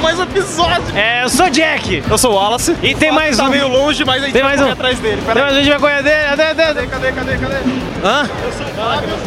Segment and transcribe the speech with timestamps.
[0.00, 0.96] Mais um episódio.
[0.96, 2.02] É, eu sou o Jack.
[2.08, 2.74] Eu sou o Wallace.
[2.82, 3.50] E tem O mais tá um.
[3.50, 4.72] meio longe, mas a gente Tem vai mais um.
[4.72, 5.22] atrás dele.
[5.24, 6.16] Pera a gente vai correr dele.
[6.28, 6.86] Cadê, cadê?
[6.86, 7.56] Cadê, cadê, cadê?
[8.04, 8.28] Hã?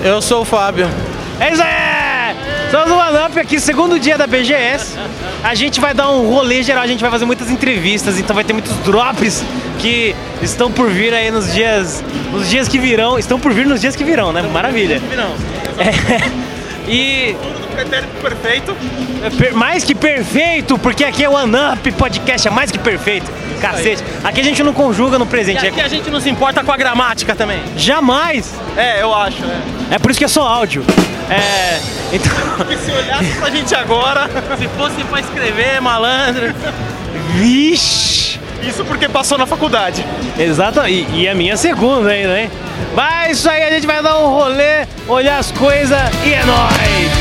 [0.04, 0.90] Eu sou o Fábio.
[1.40, 2.36] É isso aí!
[2.72, 4.98] Somos o One Up aqui, segundo dia da BGS.
[5.44, 8.44] A gente vai dar um rolê geral, a gente vai fazer muitas entrevistas, então vai
[8.44, 9.44] ter muitos drops
[9.80, 13.20] que estão por vir aí nos dias, nos dias que virão.
[13.20, 14.42] Estão por vir nos dias que virão, né?
[14.44, 15.02] Maravilha.
[15.78, 16.46] É.
[16.88, 17.36] E
[18.22, 18.76] Perfeito.
[19.24, 22.80] é per- mais que perfeito, porque aqui é o One Up Podcast, é mais que
[22.80, 23.30] perfeito.
[23.62, 24.04] Cacete.
[24.24, 25.66] Aqui a gente não conjuga no E presente.
[25.66, 25.84] aqui É...
[25.84, 27.60] a gente não se importa com a gramática também.
[27.78, 28.54] Jamais!
[28.78, 29.38] É, eu acho,
[29.92, 29.96] é.
[29.96, 30.84] É por isso que é só áudio.
[31.30, 31.80] É.
[32.14, 32.32] Então.
[32.58, 34.30] Porque se olhasse pra gente agora,
[34.60, 36.54] Se fosse pra escrever, malandro.
[37.34, 38.40] Vixe!
[38.64, 40.04] isso porque passou na faculdade.
[40.40, 42.50] Exato, e, e a minha segunda ainda, hein?
[42.96, 47.12] Mas isso aí, a gente vai dar um rolê, olhar as coisas e é nóis!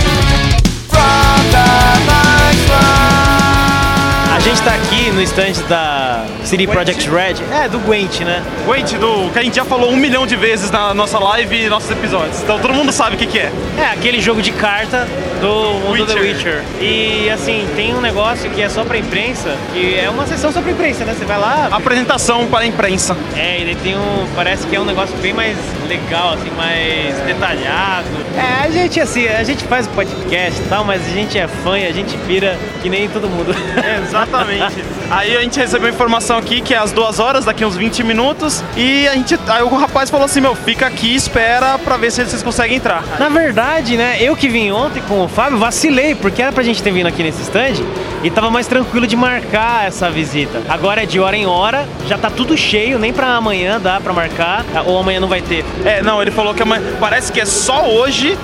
[4.35, 8.43] A gente tá aqui no stand da City Project Red, é, do Gwent, né?
[8.67, 11.69] Wait, do que a gente já falou um milhão de vezes na nossa live e
[11.71, 12.43] nossos episódios.
[12.43, 13.51] Então todo mundo sabe o que, que é.
[13.79, 15.09] É, aquele jogo de carta
[15.41, 16.23] do mundo The Witcher.
[16.23, 16.63] Witcher.
[16.81, 20.61] E assim, tem um negócio que é só pra imprensa, que é uma sessão só
[20.61, 21.15] pra imprensa, né?
[21.19, 23.17] Você vai lá, Apresentação para a imprensa.
[23.37, 24.27] É, ele tem um.
[24.37, 28.07] Parece que é um negócio bem mais legal, assim, mais detalhado.
[28.37, 31.47] É, a gente assim, a gente faz o podcast e tal, mas a gente é
[31.47, 33.55] fã e a gente pira que nem todo mundo.
[34.03, 34.85] Exatamente.
[35.11, 38.63] aí a gente recebeu informação aqui que é às duas horas, daqui uns 20 minutos.
[38.77, 39.39] E a gente.
[39.49, 43.05] Aí o rapaz falou assim: meu, fica aqui espera pra ver se vocês conseguem entrar.
[43.19, 46.83] Na verdade, né, eu que vim ontem com o Fábio, vacilei, porque era pra gente
[46.83, 47.85] ter vindo aqui nesse stand
[48.25, 50.63] e tava mais tranquilo de marcar essa visita.
[50.69, 54.13] Agora é de hora em hora, já tá tudo cheio, nem pra amanhã dá pra
[54.13, 55.65] marcar, ou amanhã não vai ter.
[55.85, 58.37] É, não, ele falou que amanhã- parece que é só hoje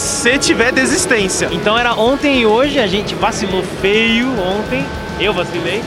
[0.00, 1.48] se tiver desistência.
[1.52, 4.84] Então era ontem e hoje, a gente vacilou feio ontem,
[5.20, 5.82] eu vacilei.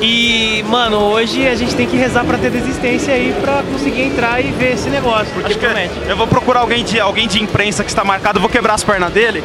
[0.00, 4.40] E, mano, hoje a gente tem que rezar pra ter desistência aí pra conseguir entrar
[4.40, 5.92] e ver esse negócio, porque promete.
[6.06, 9.12] eu vou procurar alguém de, alguém de imprensa que está marcado, vou quebrar as pernas
[9.12, 9.42] dele.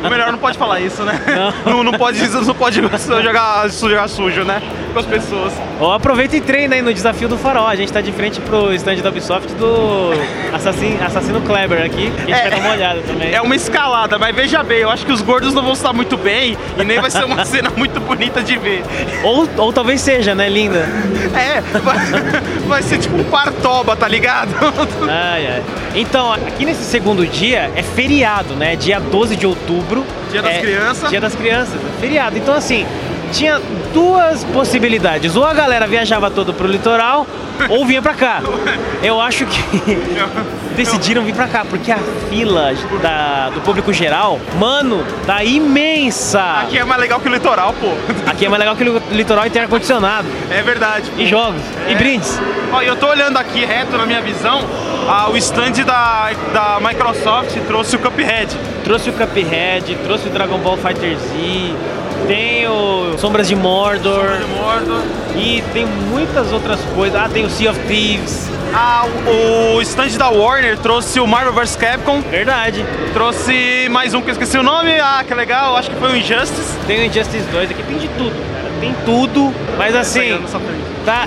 [0.08, 1.20] Melhor não pode falar isso, né?
[1.66, 1.82] Não.
[1.84, 2.80] Não, pode, não pode
[3.22, 4.62] jogar, jogar sujo, né?
[4.98, 5.52] Com as pessoas.
[5.78, 7.68] Ou aproveita e treina aí no desafio do farol.
[7.68, 10.10] A gente tá de frente pro stand da Ubisoft do
[10.52, 12.12] Assassin, Assassino Kleber aqui.
[12.16, 12.42] A gente É.
[12.42, 13.32] vai dar uma olhada também.
[13.32, 16.16] É uma escalada, mas veja bem, eu acho que os gordos não vão estar muito
[16.16, 18.82] bem e nem vai ser uma cena muito bonita de ver.
[19.22, 20.80] Ou, ou talvez seja, né, linda?
[21.32, 21.96] É, vai,
[22.66, 24.52] vai ser tipo um partoba, tá ligado?
[25.08, 25.62] Ai, ai.
[25.94, 28.74] Então, aqui nesse segundo dia é feriado, né?
[28.74, 30.04] Dia 12 de outubro.
[30.32, 31.10] Dia das é Crianças.
[31.10, 32.36] Dia das crianças, é feriado.
[32.36, 32.84] Então, assim,
[33.28, 33.60] tinha
[33.92, 35.36] duas possibilidades.
[35.36, 37.26] Ou a galera viajava todo pro litoral,
[37.68, 38.42] ou vinha pra cá.
[39.02, 39.98] Eu acho que
[40.76, 41.98] decidiram vir pra cá, porque a
[42.30, 42.72] fila
[43.02, 46.40] da, do público geral, mano, tá imensa.
[46.62, 47.88] Aqui é mais legal que o litoral, pô.
[48.30, 50.28] Aqui é mais legal que o litoral e tem ar-condicionado.
[50.50, 51.10] É verdade.
[51.16, 51.94] E jogos, e É.
[51.96, 52.40] brindes.
[52.72, 54.60] Ó, eu tô olhando aqui reto na minha visão,
[55.08, 58.54] ah, o stand da, da Microsoft trouxe o Cuphead.
[58.84, 61.74] Trouxe o Cuphead, trouxe o Dragon Ball Fighter Z,
[62.26, 65.02] tem o Sombras de Mordor Mordor.
[65.36, 67.20] e tem muitas outras coisas.
[67.20, 68.48] Ah, tem o Sea of Thieves.
[68.74, 69.06] Ah,
[69.74, 72.84] o, stand da Warner trouxe o Marvel vs Capcom, Verdade.
[73.14, 76.16] trouxe mais um que eu esqueci o nome, ah, que legal, acho que foi o
[76.16, 76.76] Injustice.
[76.86, 78.68] Tem o Injustice 2 aqui, tem de tudo, cara.
[78.78, 80.38] Tem tudo, mas assim,
[81.04, 81.26] tá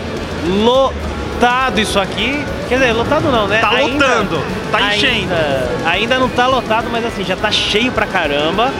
[0.63, 1.10] lotado
[1.81, 2.44] isso aqui.
[2.69, 3.59] Quer dizer, lotado não, né?
[3.59, 4.41] Tá lotando,
[4.72, 5.34] tá enchendo.
[5.34, 8.72] Ainda, ainda não tá lotado, mas assim, já tá cheio pra caramba.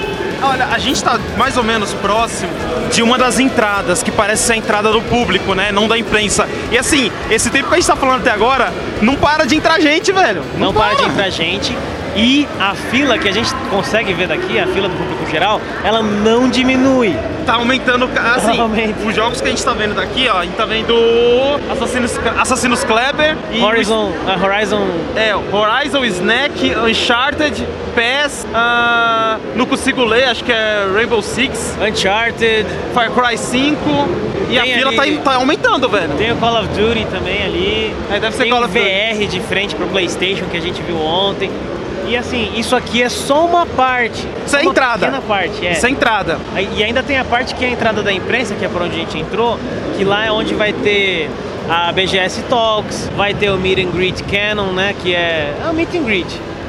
[0.44, 2.52] Olha, a gente tá mais ou menos próximo
[2.92, 5.72] de uma das entradas, que parece ser a entrada do público, né?
[5.72, 6.48] Não da imprensa.
[6.72, 9.80] E assim, esse tempo que a gente tá falando até agora, não para de entrar
[9.80, 10.44] gente, velho.
[10.58, 11.78] não para de entrar gente.
[12.16, 16.02] E a fila que a gente consegue ver daqui, a fila do público geral, ela
[16.02, 17.16] não diminui.
[17.46, 19.06] Tá aumentando, assim, Aumenta.
[19.06, 20.94] os jogos que a gente tá vendo daqui, ó, a gente tá vendo
[21.72, 30.04] Assassinos, Assassinos Kleber e Horizon, a Horizon É, Horizon, Snack, Uncharted, PES, ah, não consigo
[30.04, 33.78] ler, acho que é Rainbow Six, Uncharted, Far Cry 5
[34.50, 36.10] e a fila ali- tá, tá aumentando, velho.
[36.18, 37.96] tem o Call of Duty também ali.
[38.12, 38.86] É, deve ser tem Call o of Duty.
[38.90, 41.50] VR de frente pro PlayStation que a gente viu ontem.
[42.12, 44.28] E assim, isso aqui é só uma parte.
[44.46, 45.06] Isso é uma entrada.
[45.06, 45.72] pequena parte, é.
[45.72, 46.38] Isso é entrada.
[46.76, 48.98] E ainda tem a parte que é a entrada da imprensa, que é por onde
[48.98, 49.58] a gente entrou,
[49.96, 51.30] que lá é onde vai ter
[51.70, 54.94] a BGS Talks, vai ter o Meet and Greet Canon, né?
[55.02, 56.28] Que é, é o Meet and Greet.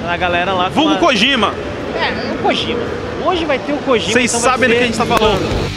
[0.09, 0.69] A galera lá.
[0.69, 1.53] Vulgo a- Kojima,
[1.97, 2.81] É, o Kojima.
[3.27, 4.13] Hoje vai ter o Kojima.
[4.13, 5.73] vocês então sabem do que a gente tá falando.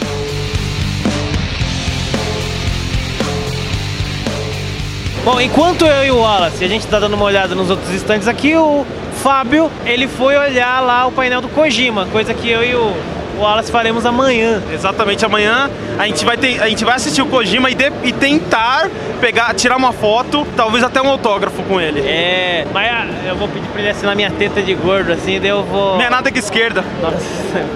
[5.24, 8.28] Bom, enquanto eu e o Wallace, a gente tá dando uma olhada nos outros estandes
[8.28, 8.86] aqui, o
[9.30, 12.92] Fábio, ele foi olhar lá o painel do Kojima, coisa que eu e o
[13.36, 14.62] o Wallace faremos amanhã.
[14.72, 15.68] Exatamente, amanhã
[15.98, 18.88] a gente vai, ter, a gente vai assistir o Kojima e, de, e tentar
[19.20, 22.00] pegar, tirar uma foto, talvez até um autógrafo com ele.
[22.00, 25.50] É, mas ah, eu vou pedir pra ele assinar minha teta de gordo, assim, daí
[25.50, 25.96] eu vou.
[25.98, 26.82] Não é nada que esquerda.
[27.02, 27.18] Nossa.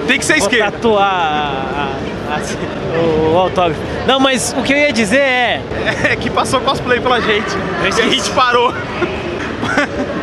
[0.07, 0.71] Tem que ser Vou esquerda.
[0.71, 1.89] tatuar a-
[2.31, 3.81] a- a- o autógrafo.
[4.07, 5.61] Não, mas o que eu ia dizer é.
[6.13, 7.51] É que passou cosplay pela gente.
[7.85, 8.73] E a gente parou.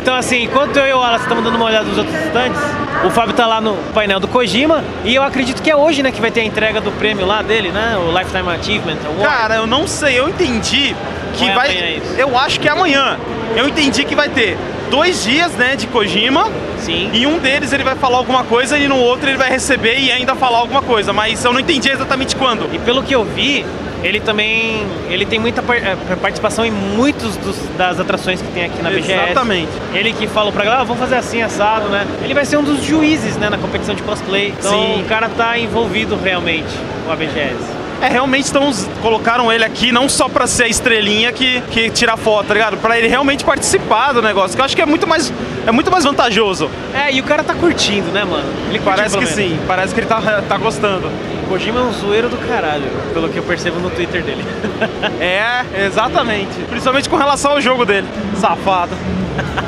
[0.08, 2.58] Então, assim, enquanto eu e o Wallace estamos dando uma olhada nos outros estantes,
[3.04, 6.10] o Fábio tá lá no painel do Kojima e eu acredito que é hoje, né,
[6.10, 7.94] que vai ter a entrega do prêmio lá dele, né?
[7.98, 9.22] O Lifetime Achievement Award.
[9.22, 10.96] Cara, eu não sei, eu entendi
[11.34, 12.02] que é vai.
[12.16, 13.18] Eu acho que é amanhã.
[13.54, 14.56] Eu entendi que vai ter
[14.90, 16.48] dois dias, né, de Kojima.
[16.78, 17.10] Sim.
[17.12, 20.10] E um deles ele vai falar alguma coisa e no outro ele vai receber e
[20.10, 21.12] ainda falar alguma coisa.
[21.12, 22.66] Mas eu não entendi exatamente quando.
[22.74, 23.66] E pelo que eu vi,
[24.02, 28.82] ele também ele tem muita eh, participação em muitos dos- das atrações que tem aqui
[28.82, 29.12] na BGS.
[29.12, 29.70] Exatamente.
[29.94, 32.06] Ele que falou pra galera, ah, vamos fazer assim, assado, né?
[32.22, 34.54] Ele vai ser um dos juízes, né, na competição de cosplay.
[34.58, 35.02] Então Sim.
[35.02, 36.68] o cara tá envolvido realmente
[37.06, 37.77] com a BGS.
[38.00, 38.70] É, realmente estão,
[39.02, 42.76] colocaram ele aqui não só pra ser a estrelinha que, que tira foto, tá ligado?
[42.76, 45.32] Pra ele realmente participar do negócio, que eu acho que é muito mais,
[45.66, 46.70] é muito mais vantajoso.
[46.94, 48.48] É, e o cara tá curtindo, né, mano?
[48.68, 49.34] Ele Parece que menos.
[49.34, 51.08] sim, parece que ele tá, tá gostando.
[51.44, 54.44] O Kojima é um zoeiro do caralho, pelo que eu percebo no Twitter dele.
[55.20, 56.52] É, exatamente.
[56.68, 58.06] Principalmente com relação ao jogo dele.
[58.36, 58.92] Safado.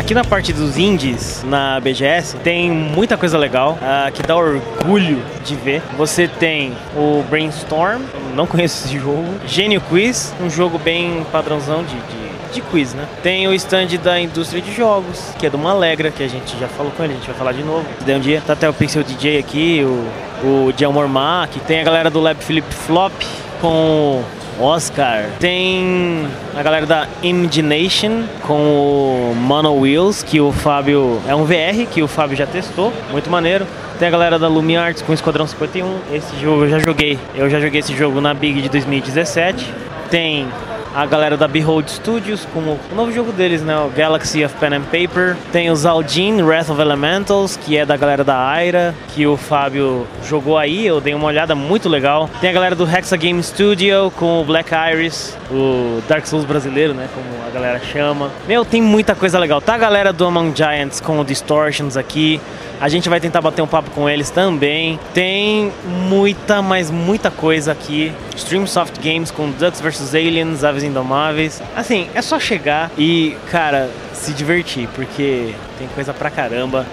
[0.00, 5.22] Aqui na parte dos indies, na BGS, tem muita coisa legal ah, que dá orgulho
[5.44, 5.82] de ver.
[5.98, 8.00] Você tem o Brainstorm,
[8.34, 9.26] não conheço esse jogo.
[9.46, 13.06] Gênio Quiz, um jogo bem padrãozão de, de, de quiz, né?
[13.22, 16.66] Tem o stand da indústria de jogos, que é do Malegra, que a gente já
[16.66, 17.84] falou com ele, a gente vai falar de novo.
[18.06, 21.84] Der um dia, tá até o Pixel DJ aqui, o, o Diamor Mac, tem a
[21.84, 23.12] galera do Lab Flip Flop
[23.60, 24.24] com
[24.60, 25.24] Oscar.
[25.38, 26.26] Tem
[26.56, 31.20] a galera da Imagination com o Mono Wheels, que o Fábio.
[31.26, 33.66] É um VR que o Fábio já testou, muito maneiro.
[33.98, 35.98] Tem a galera da Lumi Arts com o Esquadrão 51.
[36.12, 37.18] Esse jogo eu já joguei.
[37.34, 39.72] Eu já joguei esse jogo na Big de 2017.
[40.10, 40.48] Tem
[40.94, 43.76] a galera da Behold Studios com o novo jogo deles, né?
[43.78, 45.36] O Galaxy of Pen and Paper.
[45.52, 50.06] Tem o Zaldin Wrath of Elementals, que é da galera da Aira, que o Fábio
[50.24, 52.28] jogou aí, eu dei uma olhada muito legal.
[52.40, 56.94] Tem a galera do Hexa Game Studio com o Black Iris, o Dark Souls brasileiro,
[56.94, 57.08] né?
[57.14, 58.30] Como a galera chama.
[58.46, 59.60] Meu, tem muita coisa legal.
[59.60, 62.40] Tá a galera do Among Giants com o Distortions aqui.
[62.80, 64.98] A gente vai tentar bater um papo com eles também.
[65.12, 65.70] Tem
[66.08, 68.10] muita, mas muita coisa aqui.
[68.34, 71.62] Streamsoft Games com Ducks vs Aliens, Aves Indomáveis.
[71.76, 76.86] Assim, é só chegar e, cara, se divertir, porque tem coisa pra caramba.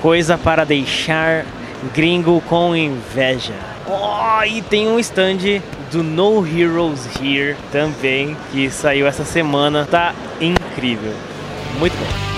[0.00, 1.44] Coisa para deixar
[1.94, 3.52] gringo com inveja.
[3.86, 5.60] Oh, e tem um stand
[5.92, 9.86] do No Heroes Here também, que saiu essa semana.
[9.90, 11.12] Tá incrível.
[11.78, 12.29] Muito bom.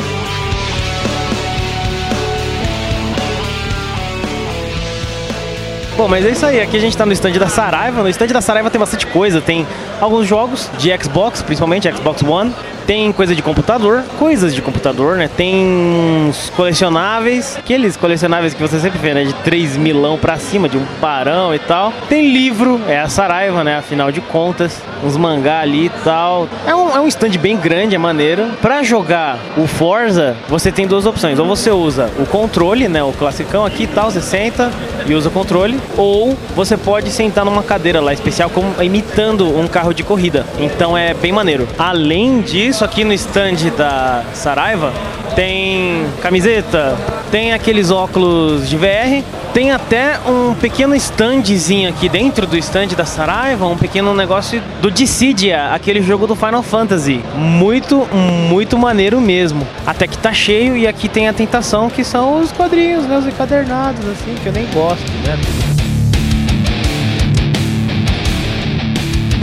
[6.02, 6.60] Bom, mas é isso aí.
[6.60, 8.02] Aqui a gente tá no stand da Saraiva.
[8.02, 9.40] No stand da Saraiva tem bastante coisa.
[9.40, 9.64] Tem
[10.00, 12.52] alguns jogos de Xbox, principalmente Xbox One.
[12.86, 15.28] Tem coisa de computador, coisas de computador, né?
[15.34, 19.24] Tem uns colecionáveis, aqueles colecionáveis que você sempre vê, né?
[19.24, 21.92] De 3 milão pra cima, de um parão e tal.
[22.08, 23.76] Tem livro, é a Saraiva, né?
[23.76, 26.48] Afinal de contas, uns mangá ali e tal.
[26.66, 28.48] É um, é um stand bem grande, é maneiro.
[28.60, 31.38] Pra jogar o Forza, você tem duas opções.
[31.38, 33.02] Ou você usa o controle, né?
[33.02, 34.70] O classicão aqui e tal, você senta
[35.06, 35.78] e usa o controle.
[35.96, 40.44] Ou você pode sentar numa cadeira lá especial, como imitando um carro de corrida.
[40.58, 41.68] Então é bem maneiro.
[41.78, 44.92] Além disso, aqui no stand da Saraiva,
[45.34, 46.96] tem camiseta,
[47.30, 53.04] tem aqueles óculos de VR, tem até um pequeno standzinho aqui dentro do stand da
[53.04, 57.20] Saraiva, um pequeno negócio do Dissidia, aquele jogo do Final Fantasy.
[57.34, 58.06] Muito,
[58.48, 59.66] muito maneiro mesmo.
[59.86, 63.26] Até que tá cheio e aqui tem a tentação que são os quadrinhos, né, os
[63.26, 65.71] encadernados assim, que eu nem gosto, né?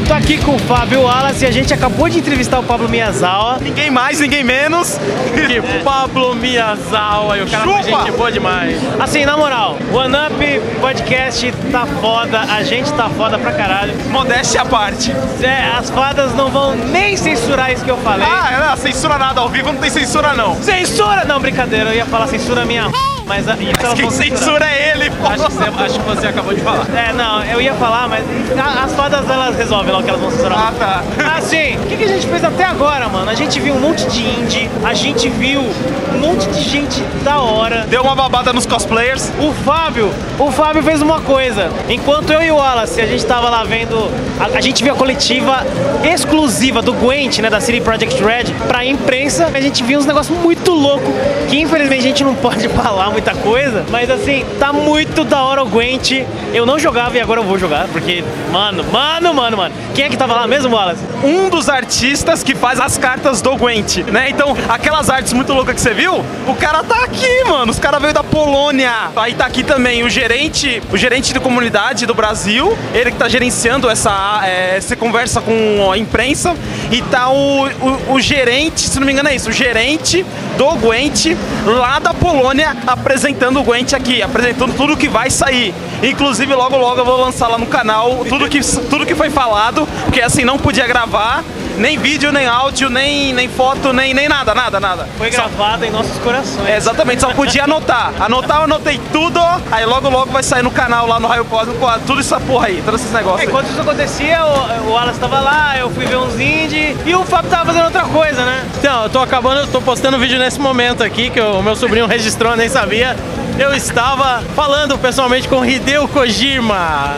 [0.09, 3.59] Tô aqui com o Fábio Wallace e a gente acabou de entrevistar o Pablo Miyazawa.
[3.61, 4.99] Ninguém mais, ninguém menos.
[5.35, 8.05] Que Pablo Miyazawa, e o cara foi Chupa!
[8.05, 8.81] gente boa demais.
[8.99, 13.93] Assim, na moral, One Up Podcast tá foda, a gente tá foda pra caralho.
[14.09, 15.11] Modéstia à parte.
[15.43, 18.25] É, as fadas não vão nem censurar isso que eu falei.
[18.27, 20.55] Ah, não, censura nada, ao vivo não tem censura não.
[20.55, 21.23] Censura!
[21.23, 22.89] Não, brincadeira, eu ia falar censura minha.
[23.29, 25.27] Mas a, elas Quem censura é ele, pô.
[25.27, 26.85] Acho que, você, acho que você acabou de falar.
[26.95, 28.25] É, não, eu ia falar, mas
[28.59, 30.57] a- as fadas elas resolvem lá o que elas vão censurar.
[30.57, 31.03] Ah, tá.
[31.37, 33.29] Assim, o que, que a gente fez até agora, mano?
[33.29, 37.39] A gente viu um monte de indie, a gente viu um monte de gente da
[37.39, 37.85] hora.
[37.87, 39.31] Deu uma babada nos cosplayers.
[39.39, 41.69] O Fábio, o Fábio fez uma coisa.
[41.87, 44.95] Enquanto eu e o Wallace, a gente tava lá vendo, a, a gente viu a
[44.95, 45.63] coletiva
[46.03, 49.51] exclusiva do Gwent, né, da City Project Red, pra imprensa.
[49.53, 51.13] A gente viu uns negócios muito loucos,
[51.47, 55.61] que infelizmente a gente não pode falar muita coisa, mas assim, tá muito da hora
[55.61, 56.23] o Gwent.
[56.53, 59.75] Eu não jogava e agora eu vou jogar, porque, mano, mano, mano, mano.
[59.93, 61.03] Quem é que tava lá mesmo, Wallace?
[61.23, 64.29] um dos artistas que faz as cartas do Gwent, né?
[64.29, 67.71] Então, aquelas artes muito loucas que você viu, o cara tá aqui, mano.
[67.71, 68.91] Os caras veio da Polônia.
[69.15, 73.27] Aí tá aqui também o gerente, o gerente de comunidade do Brasil, ele que tá
[73.27, 76.55] gerenciando essa, é, conversa com a imprensa.
[76.91, 80.25] E tá o, o, o gerente, se não me engano é isso, o gerente
[80.57, 82.75] do Gwent lá da Polônia
[83.09, 85.73] apresentando o Gwent aqui, apresentando tudo que vai sair.
[86.03, 89.87] Inclusive, logo logo eu vou lançar lá no canal tudo que, tudo que foi falado,
[90.05, 91.43] porque assim, não podia gravar,
[91.79, 95.07] nem vídeo, nem áudio, nem, nem foto, nem, nem nada, nada, nada.
[95.17, 96.67] Foi Só- gravado em nossos corações.
[96.67, 98.11] é, exatamente, só podia anotar.
[98.19, 99.39] Anotar, eu anotei tudo,
[99.71, 102.81] aí logo logo vai sair no canal lá no Raio Cósmico, tudo essa porra aí,
[102.83, 103.41] todos esses negócios.
[103.41, 103.47] aí.
[103.47, 107.23] Enquanto isso acontecia, o, o Wallace tava lá, eu fui ver uns indie e o
[107.23, 108.63] Fábio tava fazendo outra coisa, né?
[108.77, 112.05] Então, eu tô acabando, eu tô postando vídeo nesse momento aqui, que o meu sobrinho
[112.07, 113.15] registrou, eu nem sabia.
[113.59, 117.17] Eu estava falando pessoalmente com Hideo Kojima.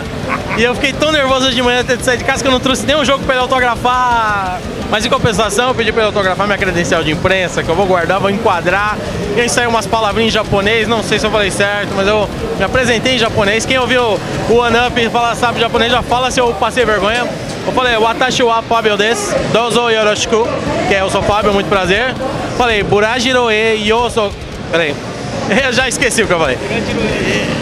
[0.58, 2.60] E eu fiquei tão nervoso de manhã ter de sair de casa que eu não
[2.60, 4.60] trouxe nenhum jogo pra ele autografar.
[4.90, 7.86] Mas em compensação, eu pedi pra ele autografar minha credencial de imprensa, que eu vou
[7.86, 8.98] guardar, vou enquadrar.
[9.38, 12.28] E aí saiu umas palavrinhas em japonês, não sei se eu falei certo, mas eu
[12.58, 13.64] me apresentei em japonês.
[13.64, 14.20] Quem ouviu
[14.50, 17.24] o One Up e fala, sabe japonês já fala se eu passei vergonha.
[17.68, 20.48] Eu falei, Watashi wa Fábio desu, dozo yoroshiku,
[20.88, 22.16] que é eu sou Fábio, muito prazer.
[22.58, 24.32] Falei, Burajiro e Yoso.
[24.72, 25.11] Peraí.
[25.66, 26.58] Eu já esqueci o que eu falei.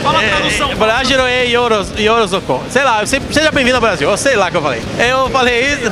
[0.03, 0.72] Fala a tradução.
[0.72, 2.63] É, Burajiro e Yoros- Yorozoko.
[2.69, 4.10] Sei lá, seja bem-vindo ao Brasil.
[4.10, 4.81] Eu sei lá que eu falei.
[5.00, 5.91] Eu falei isso.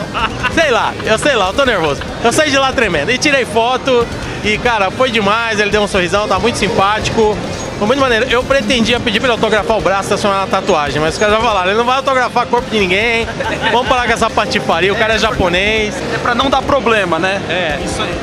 [0.54, 2.02] Sei lá, eu sei lá, eu tô nervoso.
[2.24, 3.12] Eu saí de lá tremendo.
[3.12, 4.06] E tirei foto.
[4.44, 5.60] E, cara, foi demais.
[5.60, 7.36] Ele deu um sorrisão, tá muito simpático.
[7.78, 8.26] Foi muito maneiro.
[8.30, 11.42] Eu pretendia pedir pra ele autografar o braço da sua tatuagem, mas os caras já
[11.42, 13.28] falaram, ele não vai autografar corpo de ninguém.
[13.72, 15.94] Vamos parar com essa patifaria, o cara é japonês.
[16.14, 17.42] É pra não dar problema, né?
[17.50, 17.78] É,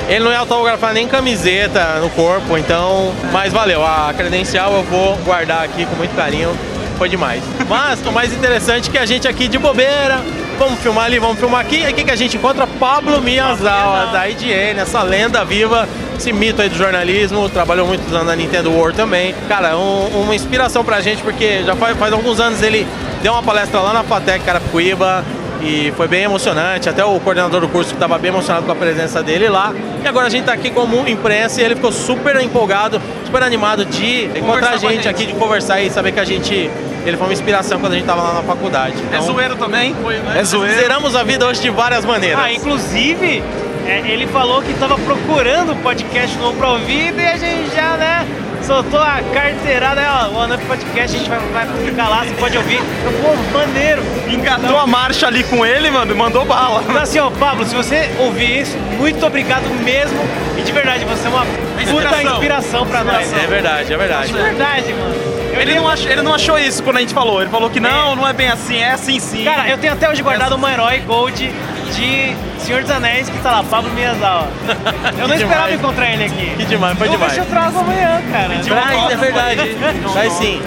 [0.08, 3.14] ele não ia autografar nem camiseta no corpo, então.
[3.32, 6.56] Mas valeu, a credencial eu vou guardar aqui com muito carinho.
[6.99, 7.42] Foi demais.
[7.68, 10.20] Mas o mais interessante é que a gente aqui de bobeira,
[10.58, 11.80] vamos filmar ali, vamos filmar aqui.
[11.80, 16.61] E aqui que a gente encontra Pablo Miyazawa, da IGN, essa lenda viva, esse mito
[16.62, 17.49] aí do jornalismo.
[17.49, 19.34] Trabalhou muitos anos na Nintendo World também.
[19.49, 22.87] Cara, um- uma inspiração pra gente, porque já faz, faz alguns anos ele
[23.23, 25.25] deu uma palestra lá na Fatec Carapicuíba.
[25.62, 29.23] E foi bem emocionante, até o coordenador do curso estava bem emocionado com a presença
[29.23, 29.73] dele lá.
[30.04, 33.82] E agora a gente está aqui como imprensa e ele ficou super empolgado, super animado
[33.87, 35.08] de encontrar a com a gente, gente.
[35.08, 36.70] aqui, de conversar e saber que a gente.
[37.04, 38.94] Ele foi uma inspiração quando a gente estava lá na faculdade.
[39.12, 39.94] É Então, zoeiro também?
[40.34, 40.80] É zoeiro.
[40.80, 42.42] Zeramos a vida hoje de várias maneiras.
[42.42, 43.42] Ah, inclusive,
[43.87, 48.26] é, ele falou que tava procurando podcast novo pra ouvir e a gente já, né,
[48.62, 52.34] soltou a carteirada ó, o One Up Podcast, a gente vai, vai publicar lá, você
[52.34, 52.78] pode ouvir.
[53.04, 54.02] Eu, pô, maneiro.
[54.28, 56.82] Engatou a marcha ali com ele, mano, e mandou bala.
[56.88, 60.18] Então assim, ó, Pablo, se você ouvir isso, muito obrigado mesmo.
[60.56, 62.32] E de verdade, você é uma puta Inspiração.
[62.32, 63.30] inspiração pra nós.
[63.34, 64.28] É verdade, é verdade.
[64.28, 65.14] De verdade, mano.
[65.61, 67.40] Ele não, achou, ele não achou isso quando a gente falou.
[67.40, 69.44] Ele falou que não, não é bem assim, é assim sim.
[69.44, 71.52] Cara, eu tenho até hoje guardado uma herói Gold
[71.94, 74.49] de Senhor dos Anéis que tá lá, Pablo Miyazawa.
[75.18, 75.75] Eu não Que esperava demais.
[75.75, 76.54] encontrar ele aqui.
[76.56, 77.32] Que demais, foi demais.
[77.32, 78.54] deixa eu trago amanhã, cara.
[78.64, 79.76] Traz, é verdade.
[80.12, 80.61] Traz sim.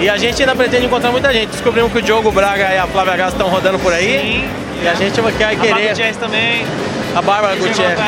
[0.00, 1.50] E a gente ainda pretende encontrar muita gente.
[1.50, 4.18] Descobrimos que o Diogo Braga e a Flávia Gás estão rodando por aí.
[4.20, 4.50] Sim.
[4.82, 5.56] E a gente vai querer.
[5.56, 5.94] Querer.
[5.94, 6.66] Jazz também.
[7.14, 8.00] A Bárbara Gutierrez.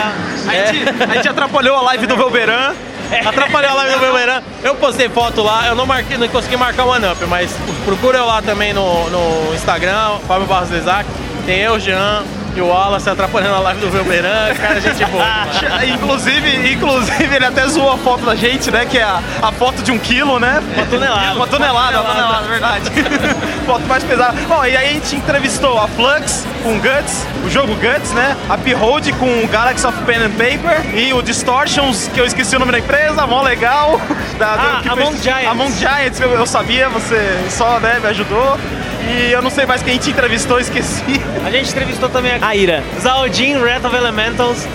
[0.48, 2.72] A gente, a gente atrapalhou a live do Velberan.
[3.20, 4.42] Atrapalhou a live do Belmeirão.
[4.62, 7.54] Eu postei foto lá, eu não, marquei, não consegui marcar o One Up, mas
[7.84, 11.08] procura eu lá também no, no Instagram, Fábio Barros Isaac.
[11.46, 12.22] Tem eu, Jean
[12.56, 14.54] e o Wallace atrapalhando a live do Velmeirão.
[14.60, 15.24] Cara, gente boa.
[15.94, 18.86] Inclusive, inclusive, ele até zoou a foto da gente, né?
[18.86, 20.62] Que é a, a foto de um quilo, né?
[20.76, 21.34] Uma tonelada.
[21.34, 22.90] Uma tonelada, uma tonelada, verdade.
[23.66, 24.34] foto mais pesada.
[24.48, 28.36] Bom, e aí a gente entrevistou a Flux com Guts, o jogo Guts, né?
[28.48, 32.56] A Behold com o Galaxy of Pen and Paper e o Distortions, que eu esqueci
[32.56, 34.00] o nome da empresa, mó legal.
[34.34, 35.46] Da, Ah, que Among Giants.
[35.48, 38.58] Among Giants, que eu, eu sabia, você só né, me ajudou.
[39.06, 41.02] E eu não sei mais quem a gente entrevistou, esqueci.
[41.44, 42.82] A gente entrevistou também a Ira.
[43.00, 44.66] Zaldin, Wrath of Elementals.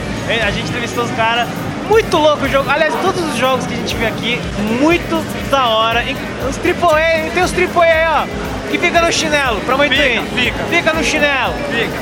[0.46, 1.48] A gente entrevistou os caras.
[1.90, 2.70] Muito louco o jogo.
[2.70, 4.40] Aliás, todos os jogos que a gente viu aqui,
[4.80, 6.04] muito da hora.
[6.48, 8.70] Os AAA, tem os AAA aí, ó.
[8.70, 10.64] que fica no chinelo, pra muito Fica, fica.
[10.70, 11.56] Fica no chinelo.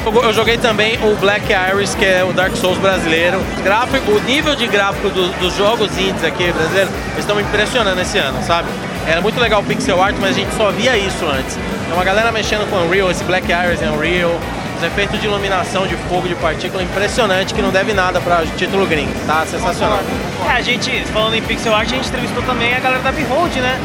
[0.06, 3.40] Eu eu joguei também o Black Iris, que é o Dark Souls brasileiro.
[3.64, 8.02] Gráfico, o nível de gráfico do- dos jogos indies aqui brasileiros, eles estão me impressionando
[8.02, 8.68] esse ano, sabe?
[9.08, 11.58] Era muito legal o pixel art, mas a gente só via isso antes.
[11.86, 14.38] Então a galera mexendo com Unreal, esse Black Iris é Unreal,
[14.78, 18.86] os efeitos de iluminação, de fogo, de partícula, impressionante, que não deve nada pra título
[18.86, 19.46] gringo, tá?
[19.46, 20.00] Sensacional.
[20.46, 23.56] É, a gente, falando em pixel art, a gente entrevistou também a galera da Behold,
[23.56, 23.80] né?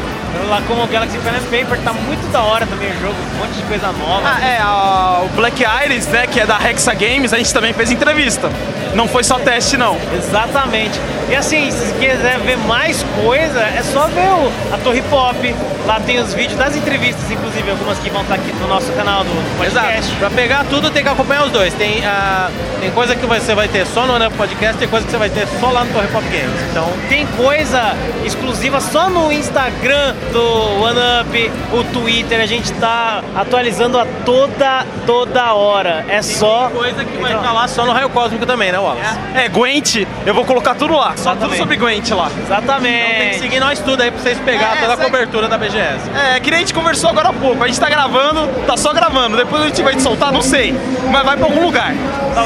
[0.49, 3.37] Lá como o Galaxy Pen and Paper, tá muito da hora também o jogo, um
[3.39, 4.21] monte de coisa nova.
[4.25, 7.73] Ah, é, a- o Black Iris, né, que é da Hexa Games, a gente também
[7.73, 8.49] fez entrevista.
[8.93, 9.97] Não foi só teste, não.
[10.15, 10.99] Exatamente.
[11.29, 15.55] E assim, se quiser ver mais coisa, é só ver o, a Torre Pop.
[15.87, 19.23] Lá tem os vídeos das entrevistas, inclusive algumas que vão estar aqui no nosso canal
[19.23, 19.97] do podcast.
[19.97, 20.15] Exato.
[20.19, 21.73] Pra pegar tudo tem que acompanhar os dois.
[21.73, 22.49] Tem, ah,
[22.79, 25.17] tem coisa que você vai ter só no One Up Podcast, tem coisa que você
[25.17, 26.61] vai ter só lá no Torre Pop Games.
[26.69, 33.99] Então, Tem coisa exclusiva só no Instagram do OneUp, o Twitter, a gente tá atualizando
[33.99, 36.05] a toda, toda hora.
[36.07, 36.69] É só.
[36.73, 39.17] coisa que vai Então, estar lá só no Raio Cósmico também, né, Wallace?
[39.35, 41.13] É, Gwent, eu vou colocar tudo lá.
[41.17, 41.57] Só tudo Exatamente.
[41.57, 42.25] sobre Gwent lá.
[42.29, 43.39] Tem que Exatamente.
[43.39, 46.09] seguir nós tudo aí pra vocês pegar É, toda a cobertura da BGS.
[46.35, 47.63] É, que nem a gente conversou agora há pouco.
[47.63, 49.37] A gente tá gravando, tá só gravando.
[49.37, 50.73] Depois a gente vai te soltar, não sei.
[51.11, 51.93] Mas vai pra algum lugar.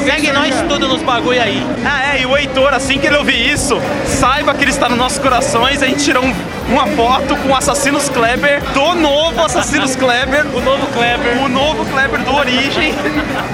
[0.04, 1.66] Segue nós tudo nos bagulho aí.
[1.86, 4.98] Ah, é, e o Heitor, assim que ele ouvir isso, saiba que ele está nos
[4.98, 5.82] nossos corações.
[5.82, 6.34] A gente tirou um-
[6.70, 11.42] uma foto com o Assassinos Kleber, do novo Assassinos Kleber, O novo Kleber.
[11.44, 12.94] o novo Kleber do Origem,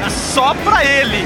[0.09, 1.23] só pra ele.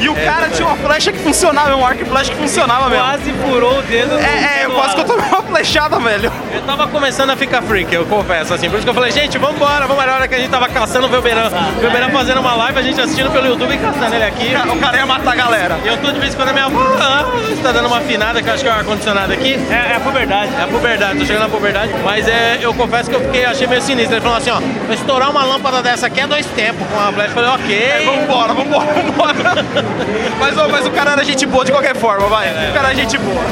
[0.00, 3.04] E o cara tinha uma flecha que funcionava, um arco e flecha que funcionava mesmo.
[3.04, 4.18] Quase furou o dedo.
[4.18, 6.32] É, é, eu quase que eu tomei uma flechada, velho.
[6.52, 8.68] Eu tava começando a ficar freak, eu confesso, assim.
[8.68, 10.04] Por isso que eu falei, gente, vambora, vamos.
[10.04, 11.50] Na hora que a gente tava caçando o Velberan.
[11.78, 14.54] O Velberan fazendo uma live, a gente assistindo pelo YouTube e caçando ele aqui.
[14.70, 15.78] O cara ia matar a galera.
[15.82, 18.42] E eu tô de vez em quando a minha avó ah, está dando uma afinada,
[18.42, 19.58] que eu acho que é o ar-condicionado aqui.
[19.70, 20.50] É, é a puberdade.
[20.58, 21.92] É a puberdade, tô chegando na puberdade.
[22.04, 24.14] Mas é, eu confesso que eu fiquei, achei meio sinistro.
[24.14, 27.12] Ele falou assim, ó, vou estourar uma lâmpada dessa aqui é dois tempos com a
[27.12, 27.30] flecha.
[27.30, 27.84] Eu falei, ok.
[27.84, 29.83] É, vambora, vambora, vambora.
[30.38, 32.50] mas, ô, mas o cara era gente boa de qualquer forma, vai.
[32.70, 33.42] O cara era gente boa.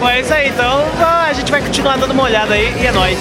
[0.00, 2.92] Bom, é isso aí, então a gente vai continuar dando uma olhada aí e é
[2.92, 3.18] nóis.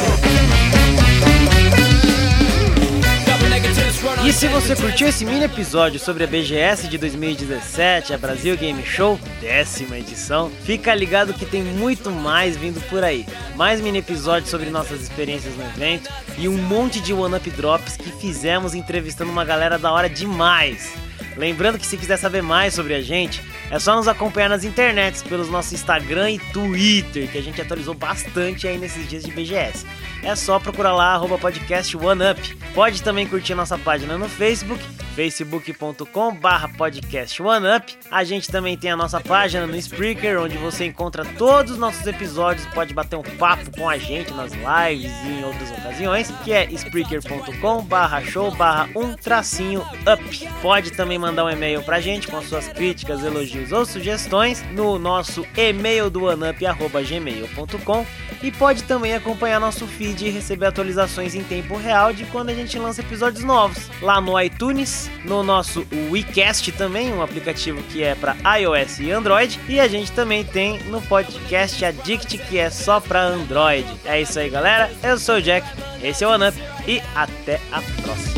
[4.26, 8.84] E se você curtiu esse mini episódio sobre a BGS de 2017, a Brasil Game
[8.86, 13.26] Show, décima edição, fica ligado que tem muito mais vindo por aí.
[13.56, 18.12] Mais mini episódios sobre nossas experiências no evento e um monte de one-up drops que
[18.12, 20.94] fizemos entrevistando uma galera da hora demais.
[21.38, 25.22] Lembrando que se quiser saber mais sobre a gente, é só nos acompanhar nas internets,
[25.22, 29.86] pelos nossos Instagram e Twitter, que a gente atualizou bastante aí nesses dias de BGS.
[30.24, 32.58] É só procurar lá, arroba podcast OneUp.
[32.74, 34.84] Pode também curtir nossa página no Facebook,
[35.18, 37.98] facebook.com barra podcast OneUp.
[38.12, 42.06] A gente também tem a nossa página no Spreaker, onde você encontra todos os nossos
[42.06, 46.54] episódios, pode bater um papo com a gente nas lives e em outras ocasiões, que
[46.54, 50.50] é spreaker.com barra show barra um tracinho up.
[50.62, 55.44] Pode também mandar um e-mail pra gente com suas críticas, elogios ou sugestões no nosso
[55.58, 58.06] e-mail do OneUp, arroba gmail.com
[58.44, 62.54] e pode também acompanhar nosso feed e receber atualizações em tempo real de quando a
[62.54, 63.90] gente lança episódios novos.
[64.02, 69.60] Lá no iTunes, no nosso WeCast também, um aplicativo que é para iOS e Android.
[69.68, 73.88] E a gente também tem no podcast Addict, que é só para Android.
[74.06, 74.92] É isso aí, galera.
[75.04, 75.68] Eu sou o Jack,
[76.02, 76.56] esse é o OneUp
[76.88, 78.38] e até a próxima.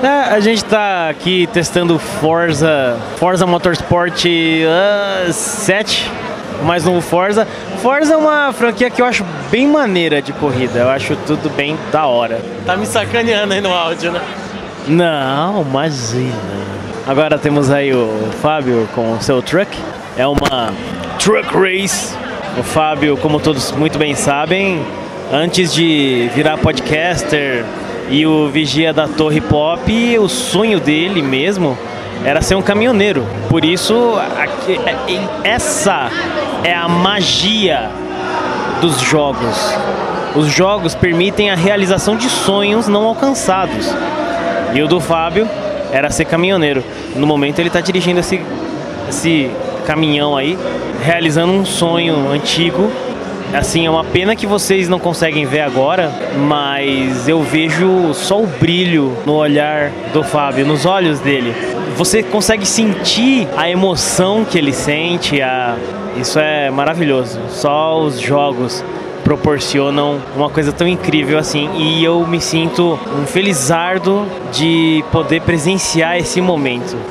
[0.02, 4.24] É, a gente tá aqui testando Forza, Forza Motorsport
[4.66, 6.10] ah, 7,
[6.62, 7.46] o mais novo Forza.
[7.82, 11.76] Forza é uma franquia que eu acho bem maneira de corrida, eu acho tudo bem
[11.92, 12.40] da hora.
[12.64, 14.22] Tá me sacaneando aí no áudio, né?
[14.88, 16.34] Não, imagina.
[17.06, 19.76] Agora temos aí o Fábio com o seu truck.
[20.16, 20.72] É uma
[21.18, 22.14] truck race.
[22.58, 24.82] O Fábio, como todos muito bem sabem,
[25.30, 27.64] antes de virar podcaster
[28.10, 31.78] e o vigia da Torre Pop, o sonho dele mesmo
[32.24, 33.24] era ser um caminhoneiro.
[33.48, 36.10] Por isso, aqui- é- essa
[36.64, 37.88] é a magia
[38.80, 39.74] dos jogos.
[40.34, 43.94] Os jogos permitem a realização de sonhos não alcançados.
[44.74, 45.48] E o do Fábio
[45.92, 46.84] era ser caminhoneiro.
[47.16, 48.40] No momento ele está dirigindo esse,
[49.08, 49.50] esse
[49.86, 50.56] caminhão aí,
[51.04, 52.90] realizando um sonho antigo
[53.52, 56.12] Assim, é uma pena que vocês não conseguem ver agora,
[56.48, 61.52] mas eu vejo só o brilho no olhar do Fábio, nos olhos dele.
[61.96, 65.76] Você consegue sentir a emoção que ele sente, a...
[66.16, 67.40] isso é maravilhoso.
[67.48, 68.84] Só os jogos
[69.24, 76.16] proporcionam uma coisa tão incrível assim e eu me sinto um felizardo de poder presenciar
[76.16, 77.09] esse momento.